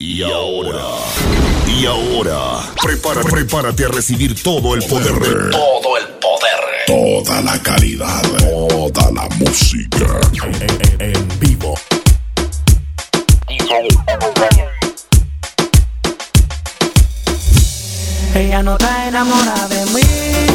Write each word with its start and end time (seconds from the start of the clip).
Y 0.00 0.24
ahora, 0.24 0.86
y 1.68 1.86
ahora, 1.86 2.68
prepara, 2.82 3.22
prepárate 3.22 3.84
a 3.84 3.88
recibir 3.88 4.42
todo 4.42 4.74
el 4.74 4.82
poder 4.86 5.14
de 5.14 5.50
todo 5.52 5.96
el 5.96 6.06
poder, 6.14 7.24
toda 7.24 7.40
la 7.42 7.62
calidad, 7.62 8.20
toda 8.40 9.12
la 9.12 9.28
música 9.36 10.20
en, 10.42 11.00
en 11.00 11.38
vivo. 11.38 11.74
Ella 18.34 18.62
no 18.64 18.72
está 18.72 19.06
enamorada 19.06 19.68
de 19.68 19.86
mí. 19.92 20.53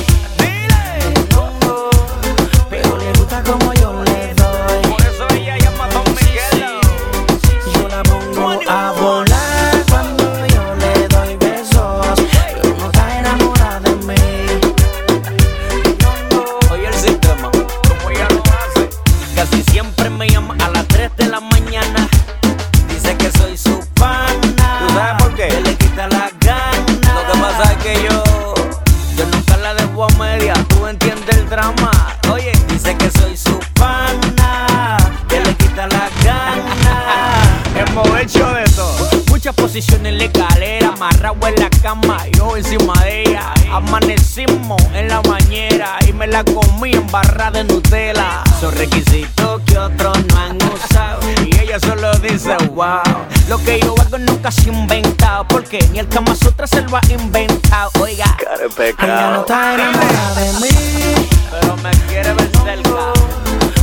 En 41.48 41.56
la 41.56 41.70
cama, 41.82 42.18
yo 42.38 42.58
encima 42.58 42.94
de 43.04 43.22
ella. 43.22 43.54
Amanecimos 43.72 44.82
en 44.94 45.08
la 45.08 45.22
bañera 45.22 45.98
y 46.08 46.14
me 46.14 46.28
la 46.28 46.44
comí 46.44 46.94
en 46.94 47.08
barra 47.12 47.52
de 47.52 47.64
Nutella. 47.64 48.44
Son 48.60 48.74
requisitos 48.76 49.62
que 49.66 49.78
otros 49.78 50.18
no 50.28 50.38
han 50.38 50.58
usado 50.74 51.20
y 51.46 51.56
ella 51.60 51.80
solo 51.80 52.12
dice 52.20 52.56
wow. 52.74 53.00
Lo 53.48 53.58
que 53.64 53.80
yo 53.80 53.96
hago 54.00 54.18
nunca 54.18 54.52
se 54.52 54.70
ha 54.70 54.74
inventado 54.74 55.48
porque 55.48 55.80
ni 55.92 56.00
el 56.00 56.08
Kama 56.08 56.36
Sutra 56.36 56.68
se 56.68 56.82
lo 56.82 56.98
ha 56.98 57.02
inventado. 57.10 57.92
Oiga, 58.02 58.36
Ella 58.78 59.32
no 59.32 59.42
está 59.42 59.76
enamorada 59.76 60.36
de 60.36 60.54
mí. 60.62 61.28
pero 61.52 61.78
me 61.78 61.92
quiere 62.08 62.34
ver 62.34 62.50
cerca. 62.64 63.14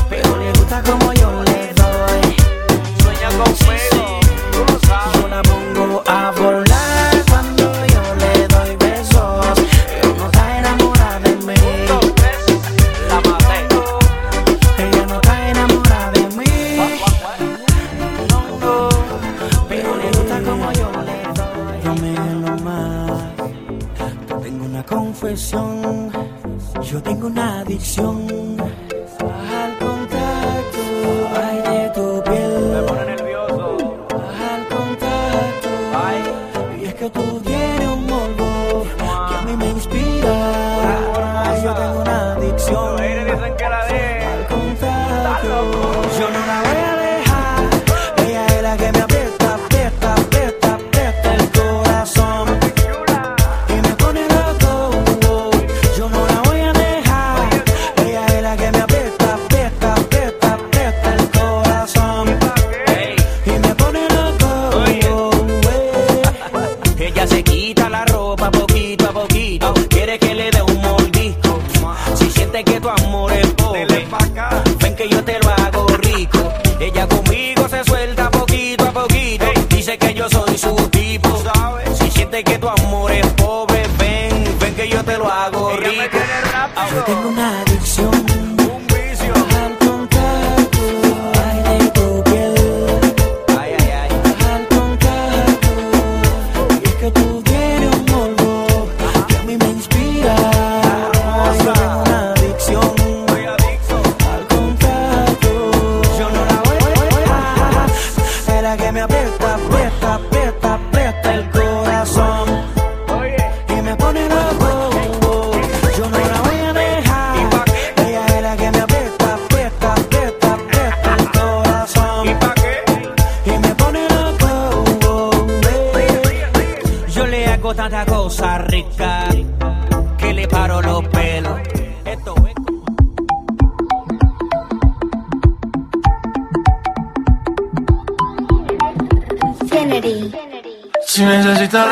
Pero 0.09 0.37
le 0.37 0.53
gusta 0.53 0.83
como 0.83 1.13
yo 1.13 1.31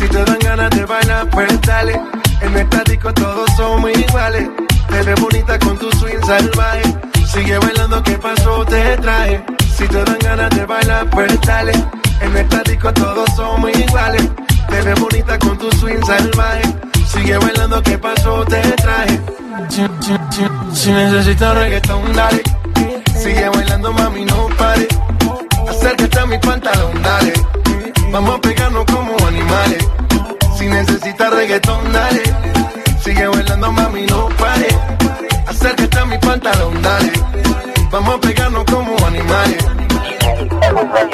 Si 0.00 0.08
te 0.08 0.24
dan 0.24 0.38
ganas 0.38 0.70
de 0.70 0.86
bailar, 0.86 1.28
pues 1.28 1.60
dale. 1.60 2.00
En 2.40 2.56
esta 2.56 2.82
disco 2.84 3.12
todos 3.12 3.50
somos 3.54 3.90
iguales. 3.90 4.48
Te 4.88 5.02
ves 5.02 5.20
bonita 5.20 5.58
con 5.58 5.76
tu 5.76 5.90
swing 5.98 6.24
salvaje. 6.24 6.82
Sigue 7.26 7.58
bailando, 7.58 8.02
¿qué 8.02 8.16
pasó? 8.16 8.64
Te 8.64 8.96
traje. 8.96 9.44
Si 9.76 9.86
te 9.86 10.02
dan 10.02 10.18
ganas 10.20 10.48
de 10.56 10.64
bailar, 10.64 11.10
pues 11.10 11.38
dale. 11.42 11.72
En 12.22 12.34
esta 12.34 12.62
disco 12.62 12.90
todos 12.94 13.28
somos 13.36 13.70
iguales. 13.78 14.26
Te 14.70 14.80
ves 14.80 15.00
bonita 15.00 15.38
con 15.38 15.58
tu 15.58 15.70
swing 15.72 16.02
salvaje. 16.06 16.62
Sigue 17.06 17.36
bailando, 17.36 17.82
¿qué 17.82 17.98
pasó? 17.98 18.42
Te 18.46 18.62
traje. 18.62 19.20
Si, 19.68 19.82
si, 20.00 20.14
si, 20.30 20.80
si 20.80 20.92
necesitas 20.92 21.54
reggaetón, 21.54 22.10
dale. 22.14 22.42
Sigue 23.22 23.50
bailando, 23.50 23.92
mami, 23.92 24.24
no 24.24 24.48
pare. 24.56 24.88
Acércate 25.68 26.18
a 26.20 26.24
mi 26.24 26.38
pantalón, 26.38 27.02
dale. 27.02 27.34
Vamos 28.10 28.36
a 28.36 28.40
pegarnos 28.40 28.84
como 28.86 29.16
animales. 29.26 29.88
Si 30.56 30.66
necesitas 30.66 31.30
reggaetón, 31.32 31.92
dale. 31.92 32.22
Sigue 33.02 33.26
bailando, 33.26 33.72
mami, 33.72 34.06
no 34.06 34.28
pare. 34.30 34.68
Acércate 35.46 35.98
a 35.98 36.04
mi 36.04 36.18
pantalón, 36.18 36.82
dale. 36.82 37.12
Vamos 37.90 38.14
a 38.16 38.20
pegarnos 38.20 38.64
como 38.64 39.06
animales. 39.06 39.64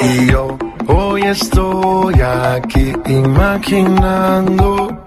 Y 0.01 0.31
yo 0.31 0.57
Hoy 0.89 1.21
estoy 1.23 2.15
aquí 2.21 2.93
imaginando 3.07 4.97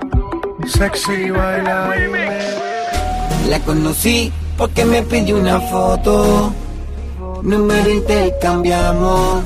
sexy 0.67 1.31
bailar. 1.31 1.97
La 3.49 3.59
conocí 3.61 4.31
porque 4.59 4.85
me 4.85 5.03
pidió 5.03 5.39
una 5.39 5.59
foto. 5.59 6.53
Número 7.43 7.91
intercambiamos. 7.91 9.43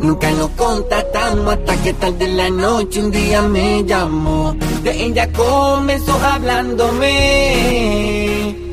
Nunca 0.00 0.30
nos 0.30 0.50
contactamos 0.50 1.54
hasta 1.54 1.76
que 1.82 1.92
tarde 1.92 2.24
en 2.24 2.36
la 2.36 2.48
noche 2.50 3.00
un 3.00 3.10
día 3.10 3.42
me 3.42 3.84
llamó. 3.84 4.56
De 4.82 5.04
ella 5.04 5.30
comenzó 5.32 6.18
hablándome. 6.24 7.06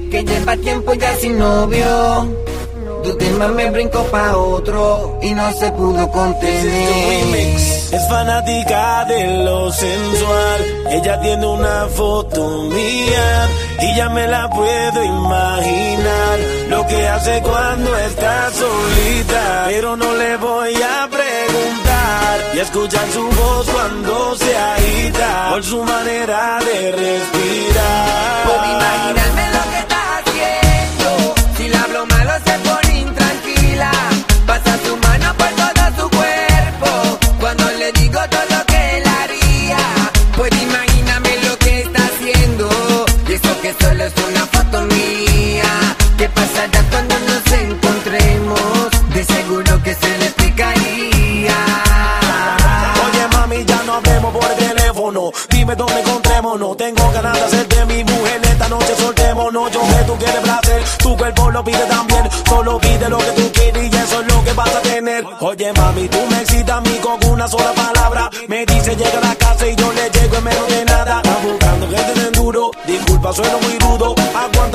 Que 0.10 0.24
lleva 0.24 0.56
tiempo 0.56 0.94
ya 0.94 1.14
sin 1.16 1.38
novio. 1.38 2.28
Tu 3.04 3.16
tema 3.18 3.48
me 3.50 3.70
brincó 3.72 4.04
pa' 4.06 4.36
otro 4.38 5.20
y 5.22 5.34
no 5.34 5.52
se 5.54 5.72
pudo 5.72 6.10
contener. 6.12 7.56
Es 7.92 8.08
fanática 8.10 9.06
de 9.06 9.44
lo 9.46 9.72
sensual. 9.72 10.86
Ella 10.90 11.20
tiene 11.22 11.46
una 11.46 11.88
foto 11.88 12.64
mía 12.64 13.50
y 13.82 13.96
ya 13.96 14.10
me 14.10 14.28
la 14.28 14.50
puedo 14.50 15.04
imaginar. 15.04 16.40
Lo 16.70 16.86
que 16.88 17.08
hace 17.08 17.42
cuando 17.42 17.96
está 17.98 18.50
solita. 18.52 19.66
Pero 19.70 19.96
no 19.96 20.14
le 20.14 20.36
voy 20.38 20.74
a 20.76 21.07
y 22.58 22.60
escuchar 22.60 23.08
su 23.12 23.24
voz 23.24 23.70
cuando 23.70 24.36
se 24.36 24.58
agita. 24.58 25.50
Por 25.52 25.64
su 25.64 25.84
manera 25.84 26.58
de 26.60 26.92
respirar. 26.92 28.46
Puedo 28.46 28.66
imaginarme 28.78 29.46
lo 29.58 29.64
que 29.72 29.80
está 29.86 30.18
haciendo. 30.18 31.36
Si 31.56 31.68
le 31.70 31.78
hablo 31.78 32.06
malo 32.08 32.32
se 32.46 32.54
pone 32.68 33.00
intranquila. 33.02 33.92
Pasa 34.48 34.76
su 34.86 34.98
mano 34.98 35.34
por 35.38 35.50
todo 35.62 35.84
su 36.02 36.10
cuerpo. 36.18 37.20
Cuando 37.40 37.64
le 37.74 37.92
digo 37.92 38.07
Dime 55.08 55.74
dónde 55.76 56.02
encontrémonos. 56.02 56.76
Tengo 56.76 57.12
ganas 57.14 57.34
de 57.34 57.44
hacerte 57.46 57.86
mi 57.86 58.04
mujer. 58.04 58.42
Esta 58.44 58.68
noche 58.68 58.94
soltémonos. 58.98 59.72
Yo 59.72 59.80
sé 59.86 60.04
tú 60.06 60.18
quieres 60.18 60.42
placer. 60.42 60.84
Tu 60.98 61.18
cuerpo 61.18 61.50
lo 61.50 61.64
pide 61.64 61.86
también. 61.86 62.30
Solo 62.46 62.78
pide 62.78 63.10
lo 63.10 63.18
que 63.18 63.32
tú 63.32 63.52
quieres 63.54 63.94
y 63.94 63.96
eso 63.96 64.22
es 64.22 64.28
lo 64.34 64.44
que 64.44 64.52
vas 64.52 64.76
a 64.76 64.82
tener. 64.82 65.24
Oye 65.40 65.72
mami, 65.74 66.10
tú 66.10 66.18
me 66.30 66.42
excitas 66.42 66.78
a 66.78 66.82
mí 66.82 67.00
con 67.02 67.32
una 67.32 67.48
sola 67.48 67.72
palabra. 67.72 68.30
Me 68.50 68.66
dice 68.66 68.96
llega 68.98 69.18
a 69.20 69.28
la 69.28 69.36
casa 69.36 69.66
y 69.66 69.76
yo 69.78 69.94
le 69.94 70.10
llego 70.10 70.36
en 70.36 70.44
menos 70.44 70.68
de 70.68 70.86
nada. 70.86 71.22
Está 71.24 71.38
buscando 71.42 71.88
que 71.88 71.96
te 71.96 72.20
den 72.20 72.34
duro. 72.34 72.72
Disculpa, 72.86 73.32
sueno 73.32 73.58
muy 73.60 73.80
rudo. 73.80 73.87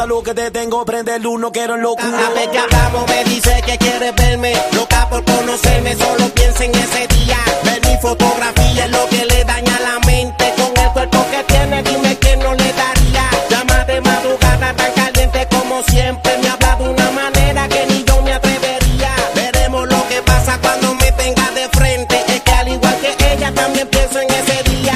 Lo 0.07 0.21
que 0.21 0.35
te 0.35 0.51
tengo. 0.51 0.85
Prende 0.85 1.15
el 1.15 1.27
uno, 1.27 1.53
quiero 1.53 1.77
locura. 1.77 2.11
Cada 2.11 2.31
vez 2.31 2.49
que 2.49 2.59
hablamos 2.59 3.09
me 3.09 3.23
dice 3.25 3.63
que 3.65 3.79
quiere 3.79 4.11
verme 4.11 4.53
Loca 4.73 5.09
por 5.09 5.25
conocerme, 5.25 5.95
solo 5.95 6.29
piensa 6.35 6.65
en 6.65 6.75
ese 6.75 7.07
día 7.07 7.39
Ver 7.63 7.81
mi 7.87 7.97
fotografía 7.99 8.85
es 8.85 8.91
lo 8.91 9.09
que 9.09 9.25
le 9.25 9.45
daña 9.45 9.79
la 9.81 10.01
mente 10.05 10.53
Con 10.57 10.77
el 10.77 10.91
cuerpo 10.93 11.25
que 11.31 11.45
tiene, 11.45 11.83
dime 11.85 12.17
que 12.19 12.37
no 12.37 12.53
le 12.55 12.73
daría 12.73 13.31
Llama 13.49 13.85
de 13.85 14.01
madrugada 14.01 14.75
tan 14.75 14.93
caliente 14.93 15.47
como 15.51 15.83
siempre 15.85 16.37
Me 16.39 16.49
habla 16.49 16.77
de 16.77 16.89
una 16.89 17.11
manera 17.13 17.69
que 17.69 17.87
ni 17.87 18.03
yo 18.03 18.21
me 18.23 18.33
atrevería 18.33 19.15
Veremos 19.37 19.89
lo 19.89 20.09
que 20.09 20.21
pasa 20.23 20.59
cuando 20.61 20.95
me 20.97 21.13
tenga 21.13 21.49
de 21.53 21.69
frente 21.69 22.25
Es 22.27 22.41
que 22.43 22.53
al 22.53 22.69
igual 22.69 22.97
que 23.01 23.33
ella 23.35 23.55
también 23.55 23.87
pienso 23.89 24.21
en 24.21 24.31
ese 24.31 24.63
día 24.69 24.95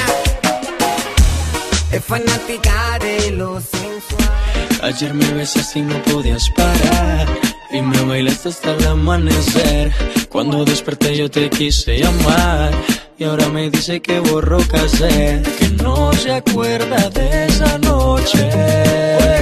Es 1.93 2.03
fanática 2.03 2.99
de 2.99 3.31
lo 3.31 3.61
sensual. 3.61 4.36
Ayer 4.83 5.13
me 5.13 5.25
besaste 5.31 5.79
y 5.79 5.81
no 5.81 6.01
podías 6.03 6.49
parar 6.51 7.27
Y 7.71 7.81
me 7.81 7.99
bailaste 8.01 8.49
hasta 8.49 8.71
el 8.71 8.85
amanecer. 8.85 9.91
Cuando 10.29 10.63
desperté 10.65 11.17
yo 11.17 11.31
te 11.31 11.49
quise 11.49 11.97
llamar 11.97 12.71
Y 13.17 13.23
ahora 13.23 13.49
me 13.49 13.71
dice 13.71 14.01
que 14.01 14.19
borró 14.19 14.59
casé 14.67 15.41
Que 15.57 15.69
no 15.83 16.13
se 16.13 16.31
acuerda 16.31 17.09
de 17.09 17.45
esa 17.47 17.77
noche. 17.79 18.49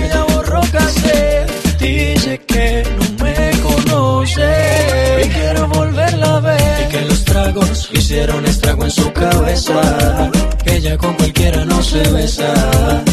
Ya 0.10 0.26
borró 0.34 0.62
casé 0.72 1.46
Dice 1.80 2.42
que 2.48 2.84
no 2.98 3.24
me 3.24 3.52
conoce. 3.62 5.22
Y 5.26 5.30
quiero 5.30 5.68
volverla 5.68 6.38
a 6.38 6.40
ver. 6.40 6.88
Y 6.88 6.92
que 6.92 7.02
los 7.02 7.26
tragos 7.26 7.90
hicieron 7.94 8.46
estrago 8.46 8.86
en 8.86 8.92
su 8.92 9.12
cabeza. 9.12 10.32
Que 10.64 10.78
ella 10.78 10.98
con 10.98 11.14
cualquiera 11.16 11.66
no 11.66 11.84
se 11.84 12.00
besa 12.12 13.04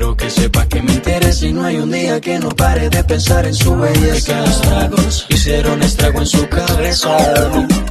Quiero 0.00 0.16
que 0.16 0.30
sepa 0.30 0.66
que 0.66 0.80
me 0.80 0.94
interesa 0.94 1.44
y 1.44 1.52
no 1.52 1.62
hay 1.62 1.76
un 1.76 1.90
día 1.90 2.18
que 2.22 2.38
no 2.38 2.48
pare 2.48 2.88
de 2.88 3.04
pensar 3.04 3.44
en 3.44 3.52
su 3.52 3.76
belleza. 3.76 4.32
Que 4.32 4.40
los 4.40 4.60
tragos 4.62 5.26
hicieron 5.28 5.82
estrago 5.82 6.20
en 6.20 6.26
su 6.26 6.48
cabeza. 6.48 7.18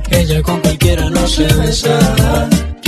Ella 0.10 0.42
con 0.42 0.60
cualquiera 0.60 1.08
no 1.12 1.28
se 1.28 1.44
besa. 1.44 2.00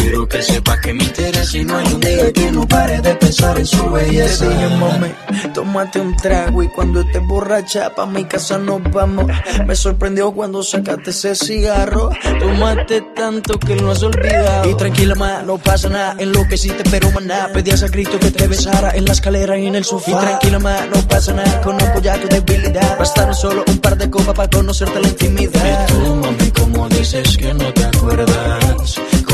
Quiero 0.01 0.27
que 0.27 0.41
sepa 0.41 0.81
que 0.81 0.93
me 0.93 1.03
interesa 1.03 1.57
y 1.57 1.63
no 1.63 1.77
hay 1.77 1.93
un 1.93 1.99
día 1.99 2.33
que 2.33 2.51
no 2.51 2.67
pare 2.67 2.99
de 3.01 3.13
pensar 3.15 3.59
en 3.59 3.67
su 3.67 3.87
belleza. 3.91 4.47
Te 4.47 4.49
dije, 4.49 4.67
mami, 4.77 5.11
tómate 5.53 5.99
un 5.99 6.15
trago 6.15 6.63
y 6.63 6.67
cuando 6.69 7.01
estés 7.01 7.21
borracha 7.27 7.93
pa' 7.93 8.07
mi 8.07 8.25
casa 8.25 8.57
nos 8.57 8.81
vamos. 8.91 9.27
Me 9.67 9.75
sorprendió 9.75 10.31
cuando 10.31 10.63
sacaste 10.63 11.11
ese 11.11 11.35
cigarro. 11.35 12.09
Tomaste 12.39 13.01
tanto 13.15 13.59
que 13.59 13.75
lo 13.75 13.91
has 13.91 14.01
olvidado. 14.01 14.69
Y 14.71 14.75
tranquila, 14.75 15.13
ma, 15.13 15.43
no 15.43 15.59
pasa 15.59 15.87
nada. 15.87 16.15
En 16.17 16.31
lo 16.31 16.47
que 16.47 16.55
hiciste, 16.55 16.83
pero 16.89 17.11
maná. 17.11 17.49
Pedías 17.53 17.83
a 17.83 17.89
Cristo 17.89 18.19
que 18.19 18.31
te 18.31 18.47
besara 18.47 18.91
en 18.95 19.05
la 19.05 19.11
escalera 19.11 19.55
y 19.59 19.67
en 19.67 19.75
el 19.75 19.85
sofá. 19.85 20.11
Y 20.11 20.15
tranquila, 20.15 20.57
ma, 20.57 20.87
no 20.87 20.99
pasa 21.07 21.31
nada. 21.33 21.61
Conozco 21.61 22.01
ya 22.01 22.19
tu 22.19 22.27
debilidad. 22.27 22.97
Bastaron 22.97 23.35
solo 23.35 23.63
un 23.67 23.77
par 23.77 23.95
de 23.97 24.09
copas 24.09 24.33
para 24.33 24.49
conocerte 24.49 24.99
la 24.99 25.07
intimidad. 25.07 25.87
Y 25.87 25.93
tú, 25.93 26.15
mami, 26.15 26.51
como 26.51 26.89
dices 26.89 27.37
que 27.37 27.53
no 27.53 27.71
te 27.71 27.83
acuerdas, 27.85 28.60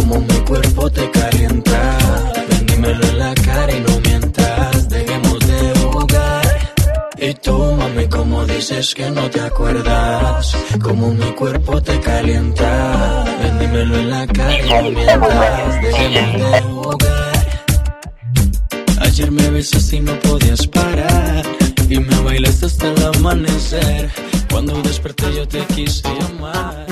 como 0.07 0.21
mi 0.21 0.39
cuerpo 0.41 0.89
te 0.89 1.11
calienta. 1.11 1.97
Ven, 2.49 2.65
dímelo 2.65 3.07
en 3.07 3.19
la 3.19 3.33
cara 3.33 3.71
y 3.75 3.79
no 3.81 3.99
mientas, 3.99 4.89
dejemos 4.89 5.39
de 5.39 5.79
jugar. 5.79 6.73
Y 7.17 7.33
tú, 7.33 7.57
mami, 7.73 8.07
como 8.07 8.45
dices 8.45 8.93
que 8.95 9.09
no 9.11 9.29
te 9.29 9.41
acuerdas, 9.41 10.55
como 10.81 11.13
mi 11.13 11.31
cuerpo 11.33 11.81
te 11.81 11.99
calienta. 11.99 13.25
Ven, 13.41 13.59
dímelo 13.59 13.97
en 13.97 14.09
la 14.09 14.27
cara 14.27 14.57
y 14.57 14.69
no 14.69 14.91
mientas, 14.91 15.81
dejemos 15.81 16.51
de 16.51 16.61
jugar. 16.61 17.33
Ayer 19.01 19.31
me 19.31 19.49
besaste 19.49 19.95
y 19.97 19.99
no 20.01 20.17
podías 20.19 20.67
parar. 20.67 21.43
Y 21.89 21.99
me 21.99 22.19
bailaste 22.21 22.65
hasta 22.65 22.87
el 22.87 23.05
amanecer. 23.15 24.09
Cuando 24.49 24.81
desperté 24.81 25.33
yo 25.35 25.47
te 25.47 25.59
quise 25.65 26.07
llamar. 26.19 26.87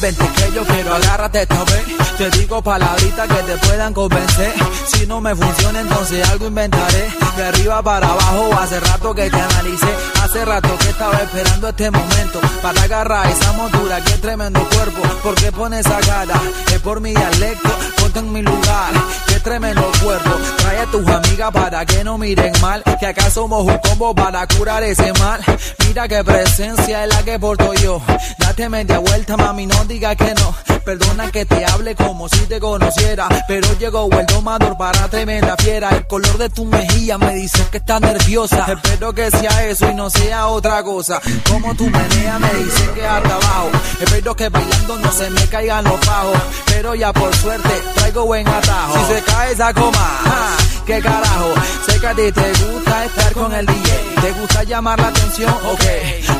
Que 0.00 0.52
yo 0.54 0.64
quiero 0.64 0.94
agárrate 0.94 1.42
esta 1.42 1.62
vez. 1.64 1.84
Te 2.16 2.30
digo 2.30 2.62
palabritas 2.62 3.28
que 3.28 3.42
te 3.42 3.56
puedan 3.66 3.92
convencer. 3.92 4.52
Si 4.86 5.06
no 5.06 5.20
me 5.20 5.34
funciona, 5.36 5.80
entonces 5.80 6.26
algo 6.30 6.46
inventaré. 6.46 7.10
De 7.36 7.44
arriba 7.44 7.82
para 7.82 8.06
abajo, 8.08 8.50
hace 8.58 8.80
rato 8.80 9.14
que 9.14 9.28
te 9.28 9.40
analicé. 9.40 9.94
Hace 10.22 10.44
rato 10.46 10.76
que 10.78 10.88
estaba 10.88 11.18
esperando 11.18 11.68
este 11.68 11.90
momento. 11.90 12.40
Para 12.62 12.82
agarrar 12.82 13.26
esa 13.26 13.52
montura, 13.52 14.00
qué 14.02 14.12
tremendo 14.12 14.60
cuerpo. 14.70 15.02
¿Por 15.22 15.34
qué 15.34 15.52
pones 15.52 15.84
esa 15.84 16.00
cara? 16.00 16.40
Es 16.72 16.80
por 16.80 17.00
mi 17.00 17.10
dialecto, 17.10 17.68
ponte 18.10 18.18
en 18.18 18.32
mi 18.32 18.42
lugar. 18.42 18.92
Qué 19.26 19.40
tremendo 19.40 19.90
cuerpo. 20.02 20.30
Trae 20.58 20.78
a 20.78 20.86
tus 20.86 21.06
amigas 21.06 21.50
para 21.52 21.86
que 21.86 22.04
no 22.04 22.18
miren 22.18 22.52
mal. 22.60 22.82
Que 22.98 23.06
acá 23.06 23.30
somos 23.30 23.64
un 23.64 23.78
combo 23.78 24.14
para 24.14 24.46
curar 24.46 24.82
ese 24.82 25.12
mal. 25.14 25.40
Mira 25.86 26.08
qué 26.08 26.22
presencia 26.24 27.04
es 27.04 27.14
la 27.14 27.22
que 27.22 27.38
porto 27.38 27.72
yo. 27.74 28.00
Date 28.38 28.68
media 28.68 28.98
vuelta, 28.98 29.36
mami, 29.36 29.66
no 29.66 29.84
digas 29.84 30.16
que 30.16 30.34
no. 30.34 30.54
Perdona 30.84 31.30
que 31.30 31.44
te 31.44 31.64
hable 31.64 31.94
como 31.94 32.28
si 32.28 32.40
te 32.46 32.58
conociera. 32.58 33.28
Pero 33.46 33.78
llegó 33.78 34.08
el 34.10 34.26
domador 34.26 34.76
para 34.76 35.08
tremenda 35.08 35.56
fiera. 35.58 35.90
El 35.90 36.06
color 36.06 36.38
de 36.38 36.48
tu 36.50 36.64
mejilla 36.64 37.18
me 37.18 37.34
dice 37.34 37.64
que 37.70 37.78
estás 37.78 38.00
nerviosa. 38.00 38.66
Espero 38.68 39.12
que 39.12 39.30
sea 39.30 39.66
eso 39.66 39.90
y 39.90 39.94
no 39.94 40.10
sea 40.10 40.48
otra 40.48 40.82
cosa. 40.82 41.20
Como 41.50 41.74
tu 41.74 41.88
menea 41.88 42.38
me 42.38 42.52
dice 42.54 42.90
que 42.94 43.06
hasta 43.06 43.34
abajo. 43.34 43.70
Espero 44.00 44.34
que 44.34 44.48
bailando 44.48 44.98
no 44.98 45.12
se 45.12 45.30
me 45.30 45.46
caigan 45.46 45.84
los 45.84 46.00
bajos. 46.06 46.38
Pero 46.66 46.94
ya 46.94 47.12
por 47.12 47.34
suerte 47.36 47.70
traigo 48.00 48.24
buen 48.26 48.46
atajo. 48.48 48.94
Si 48.94 49.14
se 49.14 49.22
cae, 49.22 49.56
saco 49.56 49.90
más. 49.92 50.20
Ah, 50.24 50.56
¿Qué 50.86 51.00
carajo? 51.00 51.54
Sé 51.86 52.00
que 52.00 52.06
a 52.06 52.14
ti 52.14 52.32
te 52.32 52.52
gusta 52.64 53.04
estar 53.04 53.32
con 53.32 53.52
el 53.54 53.66
DJ. 53.66 54.14
¿Te 54.20 54.32
gusta 54.32 54.64
llamar 54.64 54.98
la 54.98 55.08
atención? 55.08 55.50
Ok. 55.50 55.84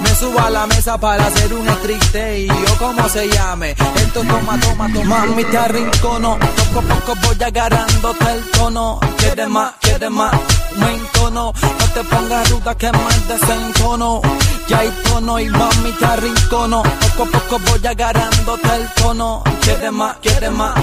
Me 0.03 0.15
subo 0.15 0.41
a 0.41 0.51
la 0.51 0.67
mesa 0.67 0.99
para 0.99 1.27
hacer 1.27 1.53
un 1.55 1.67
y 1.67 2.47
Yo 2.47 2.79
como 2.79 3.09
se 3.09 3.29
llame. 3.29 3.71
Esto 3.71 4.23
toma, 4.23 4.59
toma, 4.61 4.93
toma. 4.93 5.27
Mami, 5.27 5.45
te 5.45 5.59
arrincono. 5.59 6.39
Poco 6.39 6.79
a 6.79 6.95
poco 6.95 7.15
voy 7.23 7.43
agarrándote 7.43 8.33
el 8.33 8.51
tono. 8.51 9.01
Quieres 9.19 9.49
más, 9.49 9.73
quieres 9.81 10.11
más. 10.11 10.33
Me 10.77 10.95
entono, 10.95 11.53
No 11.63 11.87
te 11.95 12.05
pongas 12.05 12.51
ruda 12.51 12.75
que 12.75 12.93
más 12.93 13.29
desencono. 13.29 14.21
Ya 14.69 14.79
hay 14.79 14.91
tono 15.05 15.39
y 15.39 15.49
mami 15.49 15.93
te 15.99 16.07
arrincono. 16.07 16.83
Poco 16.83 17.23
a 17.23 17.41
poco 17.41 17.59
voy 17.71 17.87
agarrándote 17.87 18.75
el 18.75 18.89
tono. 18.95 19.43
Quieres 19.63 19.93
más, 19.93 20.17
quieres 20.23 20.51
más 20.51 20.75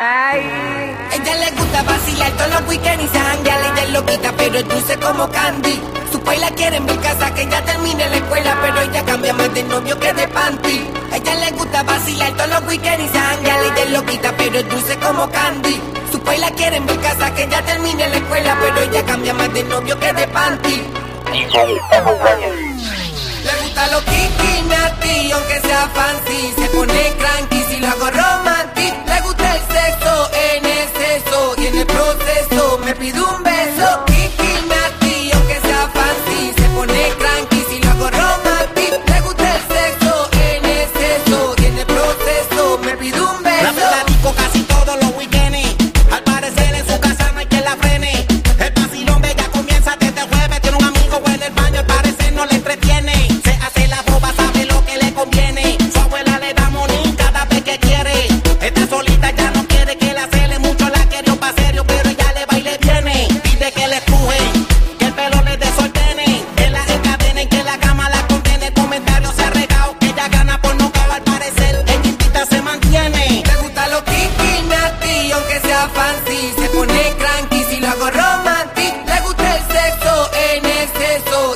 Ay. 0.00 0.40
Ella 1.12 1.34
le 1.34 1.50
gusta 1.56 1.82
vacilar 1.82 2.30
todos 2.32 2.50
los 2.50 2.68
weekends 2.68 3.04
y 3.04 3.08
se. 3.08 3.18
Ella 3.18 3.82
es 3.82 3.90
loquita, 3.90 4.32
pero 4.36 4.58
es 4.58 4.68
dulce 4.68 4.96
como 4.98 5.28
candy. 5.30 5.80
Su 6.12 6.20
la 6.40 6.50
quieren 6.52 6.86
ver 6.86 6.98
casa, 7.00 7.34
que 7.34 7.46
ya 7.46 7.62
termine 7.64 8.08
la 8.08 8.16
escuela, 8.16 8.56
pero 8.62 8.80
ella 8.80 9.04
cambia 9.04 9.32
más 9.34 9.52
de 9.52 9.62
novio 9.64 9.98
que 9.98 10.12
de 10.12 10.28
panty. 10.28 10.86
Ella 11.12 11.34
le 11.34 11.50
gusta 11.52 11.82
vacilar 11.82 12.32
todos 12.32 12.50
los 12.50 12.62
weekends 12.68 13.04
y 13.04 13.08
se. 13.08 13.18
Ella 13.18 13.82
es 13.82 13.90
loquita, 13.90 14.32
pero 14.36 14.58
es 14.58 14.68
dulce 14.68 14.96
como 14.98 15.28
candy. 15.30 15.80
Su 16.12 16.18
la 16.38 16.50
quieren 16.52 16.86
ver 16.86 17.00
casa, 17.00 17.34
que 17.34 17.48
ya 17.48 17.60
termine 17.62 18.08
la 18.08 18.16
escuela, 18.16 18.56
pero 18.60 18.80
ella 18.80 19.04
cambia 19.04 19.34
más 19.34 19.52
de 19.52 19.64
novio 19.64 19.98
que 19.98 20.12
de 20.12 20.28
panty. 20.28 20.84
Le 23.48 23.54
gusta 23.62 23.86
lo 23.88 24.00
kinky, 24.04 24.52
natty, 24.68 25.32
aunque 25.32 25.60
sea 25.60 25.88
fancy. 25.94 26.52
Se 26.58 26.68
pone 26.68 27.00
cranky 27.18 27.60
si 27.68 27.76
lo 27.80 27.86
hago 27.88 28.10
romantic. 28.10 28.94
Le 29.06 29.20
gusta 29.22 29.56
el 29.56 29.62
sexo 29.74 30.30
en 30.46 30.66
exceso 30.66 31.54
y 31.56 31.66
en 31.66 31.78
el 31.78 31.86
proceso 31.86 32.78
me 32.84 32.94
pide 32.94 33.20
un 33.20 33.42
beso. 33.42 33.47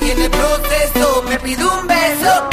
y 0.01 0.11
en 0.11 0.23
el 0.23 0.31
proceso 0.31 1.23
me 1.29 1.39
pido 1.39 1.79
un 1.79 1.87
beso. 1.87 2.52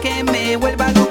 que 0.00 0.24
me 0.24 0.56
vuelva 0.56 0.90
loco. 0.92 1.09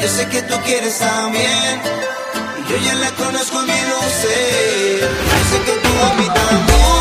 Yo 0.00 0.08
sé 0.08 0.26
que 0.28 0.40
tú 0.42 0.54
quieres 0.64 0.98
también. 0.98 1.82
Y 2.58 2.70
yo 2.70 2.76
ya 2.78 2.94
la 2.94 3.10
conozco 3.10 3.62
bien, 3.64 3.88
no 3.90 4.00
sé. 4.00 5.00
Yo 5.00 5.50
sé 5.50 5.64
que 5.66 5.72
tú 5.72 5.88
a 5.88 6.14
mí 6.14 6.26
también. 6.26 6.97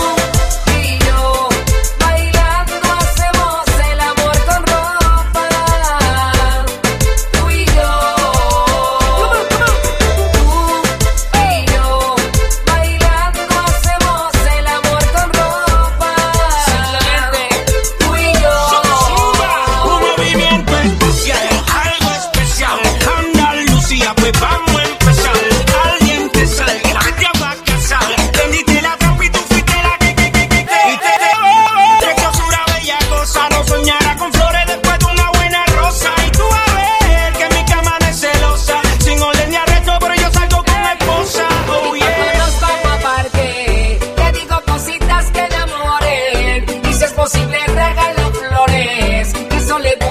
Eso 49.77 49.79
le 49.79 50.06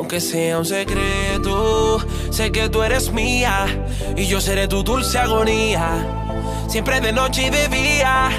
aunque 0.00 0.18
sea 0.18 0.56
un 0.56 0.64
secreto, 0.64 1.98
sé 2.30 2.50
que 2.50 2.70
tú 2.70 2.82
eres 2.82 3.12
mía 3.12 3.66
y 4.16 4.26
yo 4.26 4.40
seré 4.40 4.66
tu 4.66 4.82
dulce 4.82 5.18
agonía. 5.18 5.90
Siempre 6.70 7.02
de 7.02 7.12
noche 7.12 7.48
y 7.48 7.50
de 7.50 7.68
día, 7.68 8.30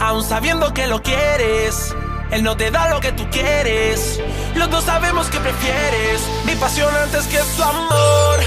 aún 0.00 0.24
sabiendo 0.24 0.72
que 0.72 0.86
lo 0.86 1.02
quieres. 1.02 1.94
Él 2.30 2.42
no 2.42 2.56
te 2.56 2.70
da 2.70 2.88
lo 2.88 3.00
que 3.00 3.12
tú 3.12 3.28
quieres. 3.30 4.18
Los 4.54 4.70
dos 4.70 4.84
sabemos 4.84 5.26
que 5.28 5.38
prefieres 5.40 6.22
mi 6.46 6.54
pasión 6.54 6.88
antes 6.96 7.26
que 7.26 7.38
su 7.54 7.62
amor. 7.62 8.40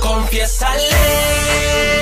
Confiésale. 0.00 1.95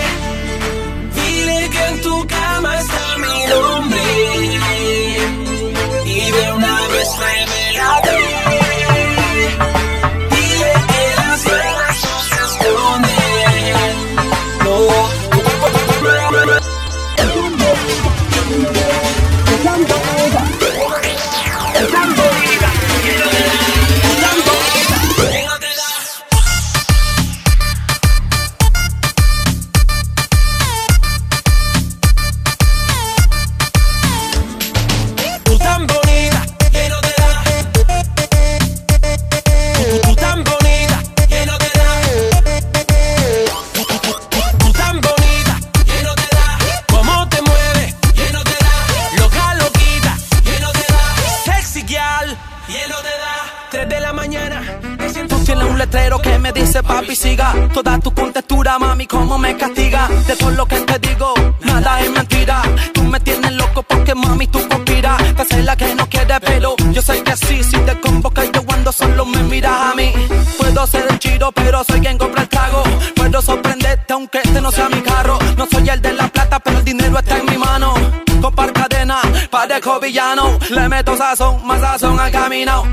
Yo 67.34 67.46
sé 67.46 67.56
que 67.56 67.62
sí 67.62 67.70
Si 67.70 67.78
te 67.78 68.00
convoca 68.00 68.44
yo 68.44 68.64
cuando 68.64 68.92
solo 68.92 69.24
me 69.24 69.42
miras 69.44 69.92
a 69.92 69.94
mí. 69.94 70.12
Puedo 70.58 70.86
ser 70.86 71.06
el 71.08 71.18
chiro 71.18 71.52
pero 71.52 71.82
soy 71.84 72.00
quien 72.00 72.18
compra 72.18 72.42
el 72.42 72.48
trago. 72.48 72.82
Puedo 73.14 73.42
sorprenderte 73.42 74.12
aunque 74.12 74.38
este 74.38 74.60
no 74.60 74.70
sea 74.70 74.88
mi 74.88 75.00
carro. 75.00 75.38
No 75.56 75.66
soy 75.70 75.88
el 75.88 76.00
de 76.00 76.12
la 76.12 76.28
plata 76.28 76.60
pero 76.60 76.78
el 76.78 76.84
dinero 76.84 77.18
está 77.18 77.38
en 77.38 77.46
mi 77.46 77.56
mano. 77.56 77.94
Compar 78.40 78.72
cadena, 78.72 79.20
parezco 79.50 80.00
villano. 80.00 80.58
Le 80.70 80.88
meto 80.88 81.16
sazón, 81.16 81.66
más 81.66 81.80
sazón 81.80 82.18
al 82.20 82.30
camino. 82.30 82.84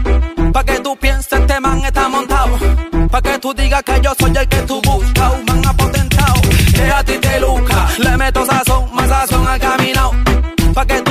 Pa' 0.54 0.63
que 0.63 0.80
tú 0.80 0.95
pienses 0.97 1.34
este 1.34 1.60
man 1.60 1.84
está 1.86 2.10
montado. 2.10 2.58
Pa' 3.10 3.21
que 3.21 3.39
tú 3.39 3.54
digas 3.54 3.84
que 3.84 4.01
yo 4.01 4.13
soy 4.17 4.36
el 4.36 4.47
que 4.47 4.62
tú 4.63 4.82
buscas 4.82 5.34
man 5.45 5.65
apotentado. 5.65 6.41
Que 6.73 6.91
a 6.91 7.04
ti 7.04 7.17
te 7.19 7.39
luca 7.39 7.88
Le 7.99 8.17
meto 8.17 8.45
sazón, 8.45 8.89
más 8.93 9.08
sazón 9.08 9.47
al 9.47 9.60
camino. 9.60 10.12
Pa' 10.73 10.86
que 10.86 11.01
tú 11.01 11.11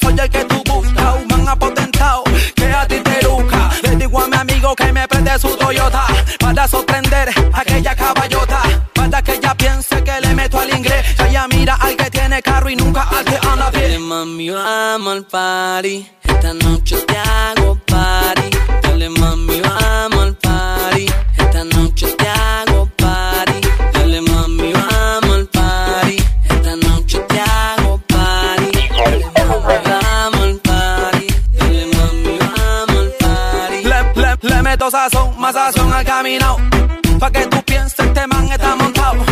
soy 0.00 0.18
el 0.18 0.30
que 0.30 0.44
tú 0.44 0.62
buscas 0.66 1.14
Un 1.16 1.26
man 1.28 1.48
apotentado 1.48 2.24
que 2.54 2.64
a 2.64 2.86
ti 2.86 3.00
te 3.00 3.22
luca 3.22 3.70
Le 3.82 3.96
digo 3.96 4.20
a 4.20 4.28
mi 4.28 4.36
amigo 4.36 4.74
que 4.74 4.92
me 4.92 5.06
prende 5.08 5.38
su 5.38 5.56
Toyota 5.56 6.06
Para 6.38 6.68
sorprender 6.68 7.30
a 7.52 7.60
aquella 7.60 7.94
caballota 7.94 8.62
Para 8.94 9.22
que 9.22 9.34
ella 9.34 9.54
piense 9.54 10.02
que 10.02 10.20
le 10.20 10.34
meto 10.34 10.58
al 10.58 10.70
inglés 10.74 11.02
ella 11.28 11.46
mira 11.48 11.74
al 11.74 11.96
que 11.96 12.10
tiene 12.10 12.42
carro 12.42 12.68
y 12.68 12.76
nunca 12.76 13.02
al 13.02 13.24
que 13.24 13.38
anda 13.46 13.70
Dale 13.70 13.98
mami, 13.98 14.50
vamos 14.50 15.12
al 15.12 15.24
party. 15.24 16.06
Esta 16.24 16.52
noche 16.54 16.96
te 17.06 17.16
hago 17.16 17.78
party. 17.86 18.50
Dale 18.82 19.08
mami, 19.08 19.60
vamos 19.60 20.22
al 20.24 20.34
party. 20.36 21.06
Esta 21.38 21.64
noche 21.64 22.06
te 22.18 22.28
hago 22.28 22.71
meto 34.72 34.90
sazón, 34.90 35.38
más 35.38 35.52
sazón 35.52 35.92
al 35.92 36.02
camino 36.02 36.56
Pa' 37.20 37.30
que 37.30 37.46
tú 37.46 37.62
pienses 37.62 37.98
este 37.98 38.26
man 38.26 38.50
está 38.50 38.74
montado 38.74 39.22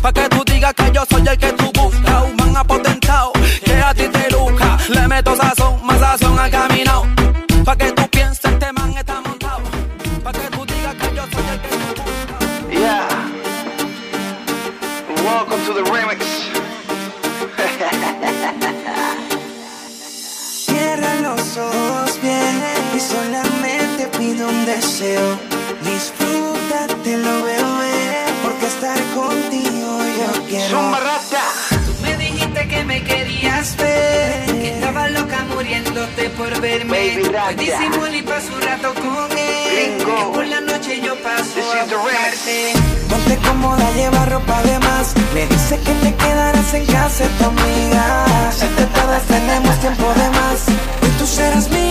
Pa' 0.00 0.10
que 0.10 0.26
tú 0.30 0.42
digas 0.46 0.72
que 0.72 0.90
yo 0.90 1.02
soy 1.10 1.28
el 1.28 1.36
que 1.36 1.52
tú 1.52 1.70
buscas 1.74 2.22
Un 2.24 2.36
man 2.36 2.56
apotentado 2.56 3.32
que 3.62 3.74
a 3.74 3.92
ti 3.92 4.08
te 4.08 4.30
luca 4.30 4.78
Le 4.88 5.06
meto 5.06 5.36
sazón, 5.36 5.84
más 5.84 5.98
sazón 6.00 6.38
al 6.38 6.50
camino 6.50 6.85
por 36.30 36.60
verme. 36.60 36.96
Hoy 36.96 38.16
y 38.16 38.22
paso 38.22 38.54
un 38.54 38.62
rato 38.62 38.94
con 38.94 39.38
él. 39.38 39.98
Que 39.98 40.24
por 40.32 40.46
la 40.46 40.60
noche 40.60 41.00
yo 41.00 41.14
paso 41.22 41.60
a 41.60 41.84
buscarte. 41.84 42.72
Ponte 43.08 43.36
cómoda, 43.46 43.90
lleva 43.92 44.24
ropa 44.26 44.62
de 44.62 44.78
más. 44.80 45.14
Me 45.34 45.46
dice 45.46 45.78
que 45.80 45.92
te 45.92 46.14
quedarás 46.14 46.74
en 46.74 46.86
casa 46.86 47.24
tu 47.38 47.44
amiga. 47.44 48.50
Si 48.52 48.66
te 48.66 48.86
tardas 48.86 49.22
tenemos 49.24 49.78
tiempo 49.80 50.06
de 50.14 50.30
más. 50.30 50.68
Hoy 51.02 51.10
tú 51.18 51.26
serás 51.26 51.68
mía 51.70 51.86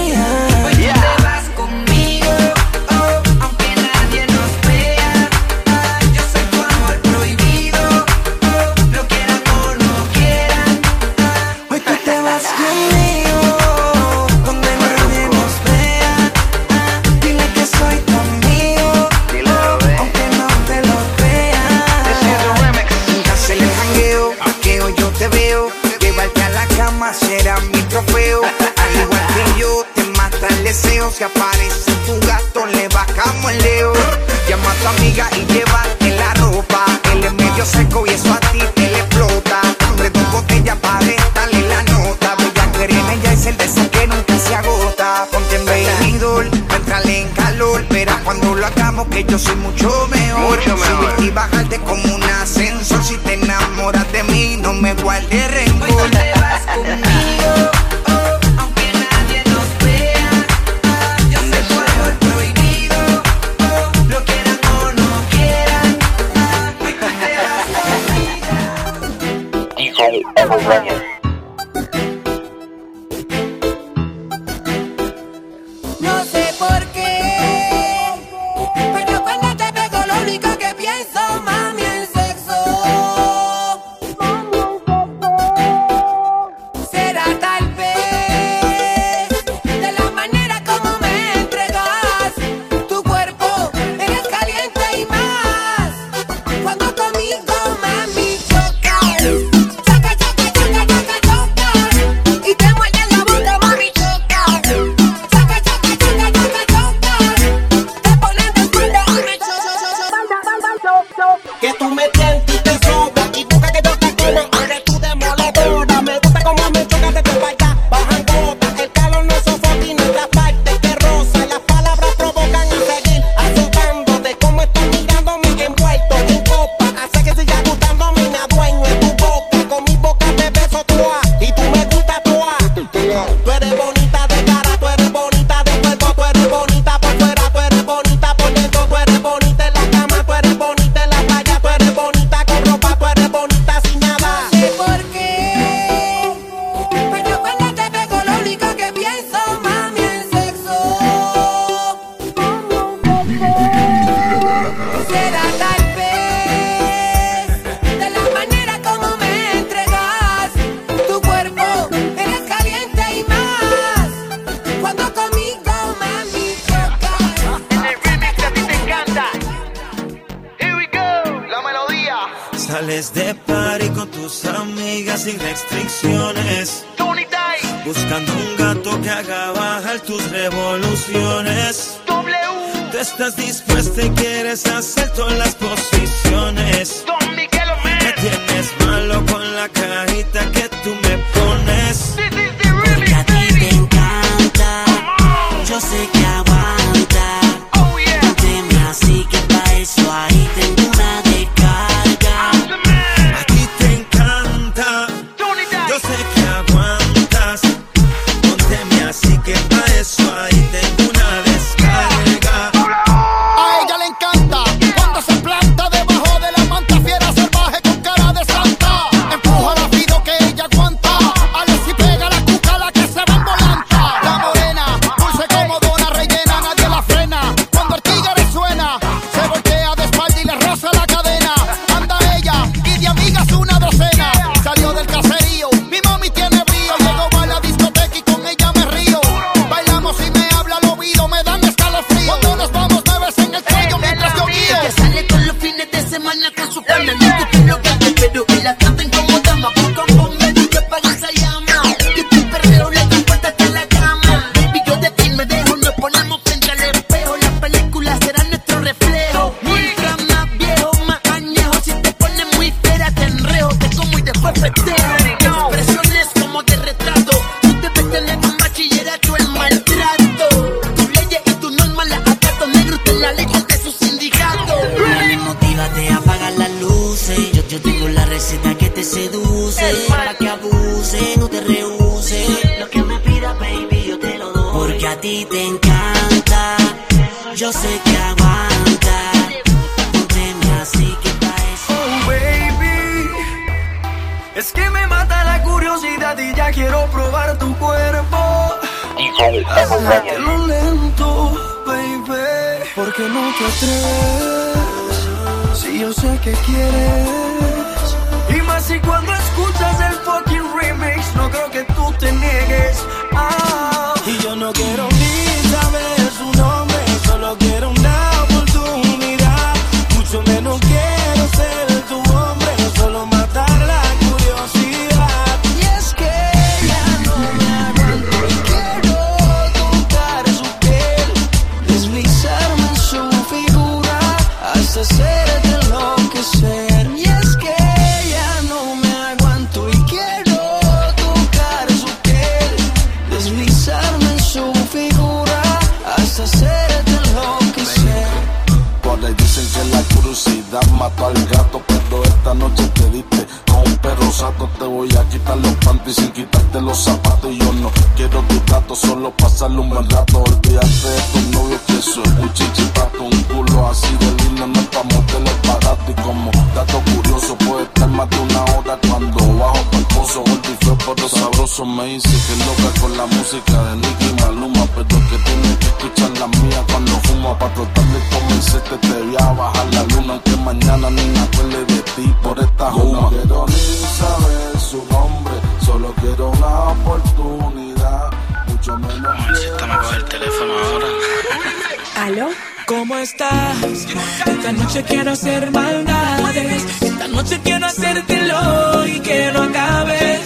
Esta 393.22 394.72
noche 394.74 395.04
quiero 395.04 395.32
hacer 395.32 395.72
maldades. 395.72 396.84
Esta 397.02 397.28
noche 397.28 397.60
quiero 397.64 397.86
hacértelo 397.86 399.08
y 399.08 399.20
que 399.20 399.52
no 399.54 399.64
acabes. 399.64 400.42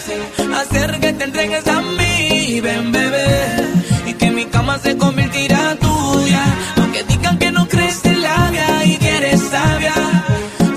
Hacer 0.60 1.00
que 1.00 1.14
te 1.14 1.24
entregues 1.24 1.68
a 1.68 1.82
mí, 1.82 2.62
ven 2.62 2.92
bebé. 2.92 3.68
Y 4.06 4.14
que 4.14 4.32
mi 4.32 4.46
cama 4.46 4.78
se 4.80 4.96
convertirá 4.98 5.76
tuya. 5.76 6.44
Aunque 6.78 7.04
digan 7.04 7.38
que 7.38 7.52
no 7.52 7.68
crees 7.68 8.06
en 8.06 8.22
labia 8.22 8.86
y 8.86 8.98
que 8.98 9.18
eres 9.18 9.42
sabia. 9.50 9.94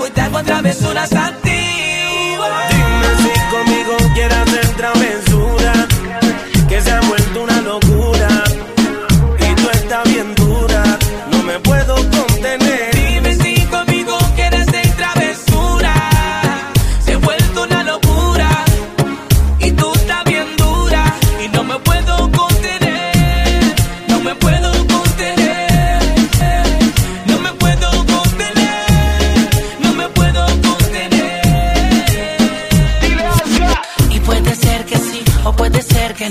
Hoy 0.01 0.09
te 0.11 0.21
hago 0.21 0.43
travesuras 0.43 1.12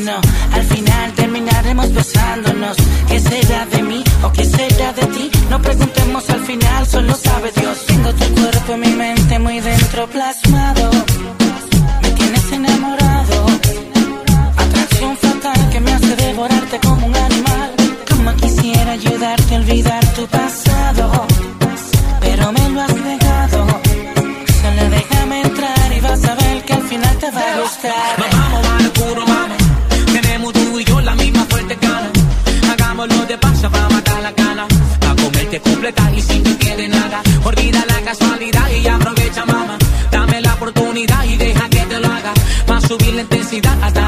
Al 0.08 0.64
final 0.64 1.12
terminaremos 1.14 1.92
besándonos. 1.92 2.76
¿Qué 3.08 3.20
será 3.20 3.66
de 3.66 3.82
mí 3.82 4.02
o 4.22 4.32
qué 4.32 4.44
será 4.44 4.92
de 4.92 5.06
ti? 5.06 5.30
No 5.48 5.62
preguntemos 5.62 6.28
al 6.30 6.40
final, 6.40 6.86
solo 6.88 7.14
sabe 7.14 7.52
Dios. 7.52 7.86
Tengo 7.86 8.12
tu 8.12 8.34
cuerpo 8.34 8.72
en 8.74 8.80
mi 8.80 8.92
mente 8.96 9.38
muy 9.38 9.60
dentro 9.60 10.08
plasmado 10.08 10.91
capacidad 43.60 43.82
hasta 43.82 44.01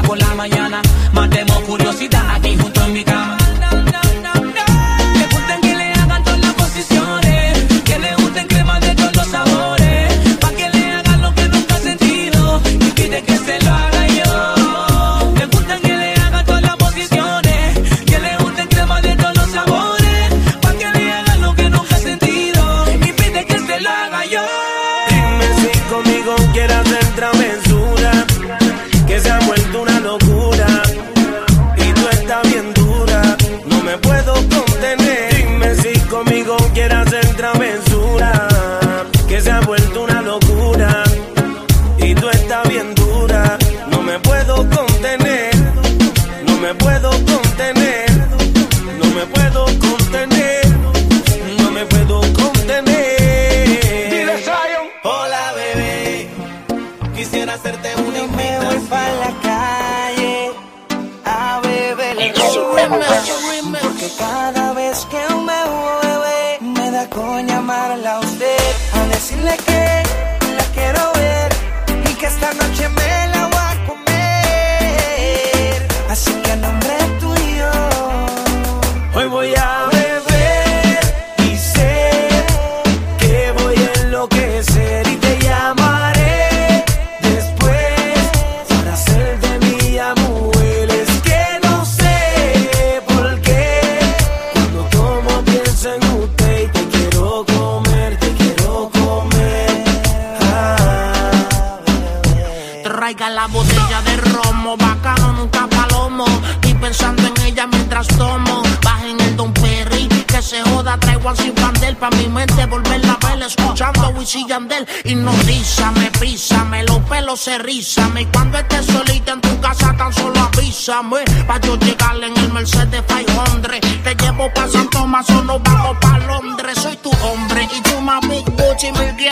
Wisin 114.35 114.45
y 114.45 114.49
Yandel. 114.49 114.87
Hipnotízame, 115.03 116.11
písame, 116.19 116.83
los 116.83 116.99
pelos 117.01 117.39
se 117.39 117.57
rízame. 117.57 118.21
Y 118.21 118.25
cuando 118.25 118.57
estés 118.57 118.85
solita 118.85 119.33
en 119.33 119.41
tu 119.41 119.59
casa, 119.59 119.95
tan 119.97 120.13
solo 120.13 120.39
avísame. 120.39 121.23
Pa' 121.47 121.59
yo 121.61 121.77
llegarle 121.77 122.27
en 122.27 122.37
el 122.37 122.51
Mercedes 122.53 123.03
500. 123.07 123.79
Te 124.03 124.15
llevo 124.15 124.51
pa' 124.53 124.67
San 124.67 124.89
Tomás 124.89 125.29
o 125.29 125.43
nos 125.43 125.61
vamos 125.63 125.97
pa' 125.99 126.19
Londres. 126.19 126.77
Soy 126.81 126.97
tu 126.97 127.11
hombre 127.23 127.67
y 127.71 128.01
más 128.01 128.21
Big 128.27 128.45
Gucci 128.45 128.91
Miguel. 128.91 129.31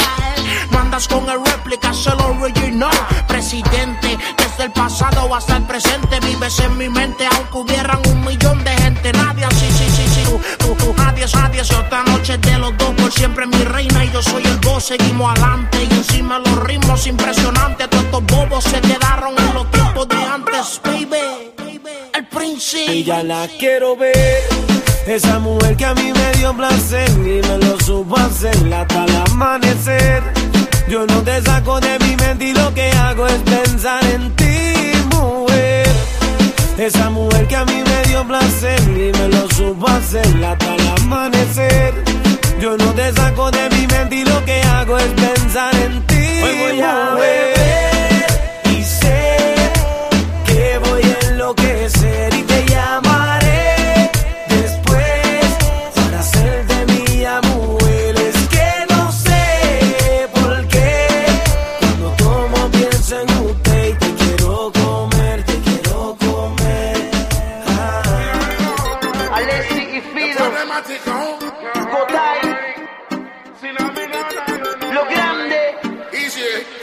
No 0.72 0.80
andas 0.80 1.08
con 1.08 1.30
el 1.30 1.44
réplica, 1.46 1.92
el 1.92 2.42
original. 2.42 2.92
Presidente, 3.28 4.18
desde 4.38 4.63
el 4.66 4.72
pasado 4.72 5.34
hasta 5.34 5.58
el 5.58 5.63
presente. 5.63 6.20
Vives 6.22 6.60
en 6.60 6.78
mi 6.78 6.89
mente, 6.89 7.26
aunque 7.26 7.58
hubieran 7.58 8.00
un 8.08 8.26
millón 8.26 8.63
de 8.63 8.72
gente. 8.72 9.12
Nadie 9.13 9.46
así, 9.46 9.68
sí, 9.72 9.86
sí, 9.89 10.08
sí. 10.13 10.24
Tú, 10.26 10.39
tú, 10.60 10.76
tú, 10.76 10.94
nadie, 10.98 11.26
nadie. 11.34 11.62
Otra 11.62 12.04
noche 12.04 12.38
de 12.38 12.58
los 12.60 12.78
dos, 12.78 12.94
por 12.96 13.12
siempre 13.12 13.46
Seguimos 14.84 15.32
adelante 15.32 15.88
y 15.89 15.93
encima 15.93 16.39
los 16.39 16.58
ritmos 16.65 17.08
impresionantes. 17.08 17.89
Todos 17.89 18.04
estos 18.04 18.26
bobos 18.26 18.63
se 18.65 18.82
quedaron 18.82 19.34
en 19.38 19.54
los 19.54 19.72
tiempos 19.72 20.10
de 20.10 20.15
antes, 20.17 20.82
baby. 20.84 21.54
El 22.13 22.26
príncipe. 22.28 22.93
Y 22.93 23.06
ya 23.06 23.24
la 23.24 23.48
quiero 23.58 23.96
ver. 23.96 24.41
Esa 25.08 25.39
mujer 25.39 25.78
que 25.78 25.86
a 25.86 25.93
mí 25.93 26.12
me 26.12 26.38
dio 26.38 26.54
placer 26.54 27.10
y 27.12 27.48
me 27.48 27.58
lo 27.60 27.80
supo 27.80 28.17
hacer 28.17 28.74
hasta 28.74 29.06
el 29.06 29.15
amanecer. 29.32 30.22
Yo 30.89 31.08
no 31.08 31.22
te 31.22 31.41
saco 31.41 31.80
de 31.80 31.98
mi 32.00 32.17
mente 32.17 32.50
y 32.50 32.54
lo 32.54 32.74
que 32.74 32.91
hago 32.91 33.26
es 33.26 33.41
pensar 33.43 34.04
en 34.08 34.36
ti, 34.36 34.91
mujer. 35.15 35.88
Esa 36.78 37.10
mujer 37.10 37.48
que 37.48 37.56
a 37.56 37.63
mí 37.63 37.82
me 37.86 38.10
dio 38.10 38.28
placer 38.28 38.82
y 38.82 39.17
me 39.17 39.30
lo 39.30 39.50
supo 39.52 39.88
hacer 39.88 40.43
hasta 40.43 40.76
el 40.76 40.88
amanecer. 40.89 42.12
Yo 42.63 42.78
no 42.78 42.93
te 42.93 43.12
saco 43.12 43.52
de 43.52 43.69
mi 43.71 43.88
mente 43.88 44.15
y 44.15 44.23
lo 44.23 44.45
que 44.45 44.62
hago 44.62 44.97
es 44.97 45.12
pensar 45.15 45.76
en 45.76 46.02
ti. 46.08 46.26
Hoy 46.43 46.58
voy 46.60 46.80
a 46.80 47.10
beber 47.13 48.26
y 48.71 48.84
sé 48.86 49.36
que 50.45 50.78
voy 50.78 51.02
a 51.04 51.28
enloquecer 51.28 52.34
y 52.34 52.41
te 52.43 52.65
llamaré 52.67 54.10
después 54.47 55.45
para 55.93 56.19
hacerte 56.21 56.86
mía, 56.86 57.41
mujer. 57.52 58.15
Es 58.15 58.47
que 58.47 58.93
no 58.93 59.12
sé 59.12 60.30
por 60.34 60.65
qué 60.69 61.08
cuando 61.82 62.12
tomo 62.12 62.71
pienso 62.71 63.19
en 63.19 63.30
usted 63.45 63.89
y 63.89 63.93
te 63.95 64.13
quiero 64.13 64.71
comer, 64.71 65.43
te 65.43 65.60
quiero 65.65 66.15
comer. 66.17 67.12
Alessi 69.34 69.97
y 69.97 69.99
Fido. 69.99 70.43
Gotay. 71.93 72.42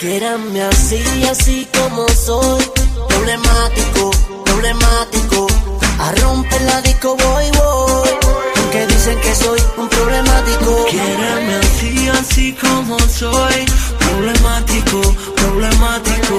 Quieranme 0.00 0.62
así, 0.62 1.02
así 1.30 1.68
como 1.76 2.08
soy. 2.08 2.64
Problemático, 3.06 4.10
problemático. 4.46 5.46
A 5.98 6.12
romper 6.12 6.62
la 6.62 6.80
disco 6.80 7.18
voy, 7.18 7.50
voy. 7.50 8.08
Porque 8.54 8.86
dicen 8.86 9.20
que 9.20 9.34
soy 9.34 9.60
un 9.76 9.90
problemático. 9.90 10.86
Quiereme 10.86 11.54
así, 11.56 12.08
así 12.18 12.52
como 12.54 12.98
soy. 13.10 13.66
Problemático, 13.98 15.02
problemático. 15.36 16.38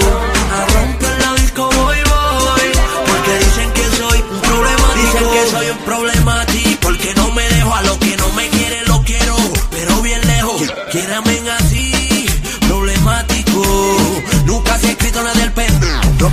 A 0.57 0.65
romper 0.73 1.19
la 1.19 1.33
disco 1.35 1.69
voy, 1.69 1.97
voy. 2.01 2.71
Porque 3.05 3.37
dicen 3.45 3.71
que 3.73 3.83
soy 3.95 4.23
un 4.27 4.41
problemático. 4.41 5.01
Dicen 5.03 5.29
que 5.29 5.51
soy 5.51 5.69
un 5.69 5.77
problemático. 5.85 6.79
Porque 6.81 7.13
no 7.13 7.29
me 7.29 7.47
dejo 7.47 7.75
a 7.75 7.83
lo 7.83 7.99
que 7.99 8.17
no 8.17 8.27
me 8.31 8.49
quiere, 8.49 8.83
lo 8.87 9.03
quiero. 9.03 9.35
Pero 9.69 10.01
bien 10.01 10.25
lejos. 10.25 10.63
Quierame 10.91 11.30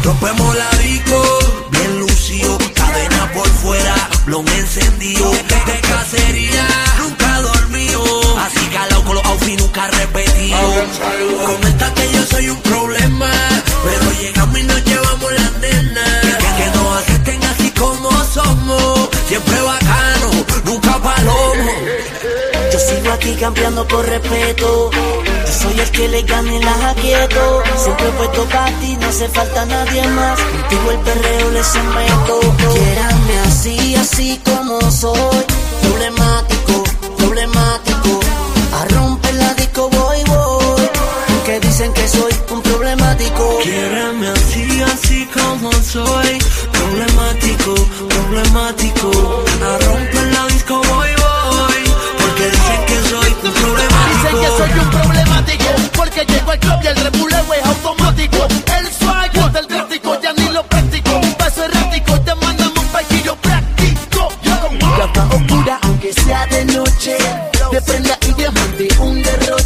Rompemos 0.02 0.56
la 0.56 0.70
disco, 0.78 1.22
bien 1.70 2.00
lucido. 2.00 2.58
Cadena 2.74 3.30
por 3.32 3.48
fuera, 3.48 3.94
blon 4.26 4.46
encendido. 4.48 5.30
De, 5.30 5.80
cacería, 5.80 6.66
nunca 6.98 7.40
dormido. 7.40 8.38
Así 8.38 8.66
calado 8.72 9.04
con 9.04 9.14
los 9.16 9.24
outfits 9.24 9.60
nunca 9.62 9.86
repetido. 9.88 10.58
Comenta 11.46 11.92
que 11.94 12.12
yo 12.12 12.24
soy 12.26 12.48
un 12.48 12.56
problema. 12.58 12.77
Aquí 23.12 23.34
campeando 23.34 23.86
por 23.88 24.04
respeto. 24.06 24.90
Yo 24.92 25.52
soy 25.52 25.80
el 25.80 25.90
que 25.90 26.08
le 26.08 26.22
gana 26.22 26.54
y 26.54 26.62
las 26.62 26.84
aquieto. 26.84 27.62
Siempre 27.76 28.08
he 28.08 28.12
puesto 28.12 28.44
para 28.44 28.70
ti, 28.80 28.96
no 29.00 29.08
hace 29.08 29.28
falta 29.28 29.64
nadie 29.64 30.06
más. 30.08 30.38
Contigo 30.38 30.90
el 30.90 30.98
perreo 30.98 31.50
le 31.50 31.64
someto. 31.64 32.40
Quierame 32.56 33.38
así, 33.46 33.94
así 33.96 34.40
como 34.44 34.78
soy. 34.90 35.44
Problemático, 35.82 36.84
problemático. 37.16 38.20
A 38.78 38.84
romper 38.94 39.34
la 39.34 39.54
disco 39.54 39.88
voy, 39.88 40.22
voy. 40.26 40.88
Porque 41.28 41.60
dicen 41.60 41.92
que 41.94 42.06
soy 42.06 42.32
un 42.50 42.62
problemático. 42.62 43.58
Quiereme 43.62 44.28
así, 44.28 44.82
así 44.82 45.28
como 45.32 45.72
soy. 45.72 46.38
Problemático, 46.72 47.74
problemático. 48.08 49.10
A 49.64 49.78
romper 49.86 50.17
llego 56.28 56.50
al 56.50 56.58
club 56.60 56.78
y 56.82 56.86
el 56.86 56.96
rebuleo 56.96 57.54
es 57.54 57.66
automático. 57.66 58.46
El 58.78 58.86
swag 58.92 59.36
es 59.36 59.52
del 59.52 59.66
drástico, 59.66 60.20
ya 60.22 60.32
ni 60.32 60.48
lo 60.50 60.62
practico. 60.64 61.20
Paso 61.38 61.64
errático, 61.64 62.20
te 62.20 62.34
mandamos 62.34 62.84
pa' 62.86 63.02
que 63.02 63.22
yo 63.22 63.36
practico 63.36 63.68
Capa 64.98 65.28
oscura, 65.32 65.78
aunque 65.82 66.12
sea 66.12 66.46
de 66.46 66.64
noche 66.64 67.16
De 67.70 67.80
prenda 67.82 68.18
y 68.26 68.32
diamante, 68.32 68.88
un 69.00 69.22
derroche 69.22 69.57